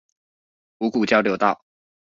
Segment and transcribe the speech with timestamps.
[0.79, 1.63] 五股交流道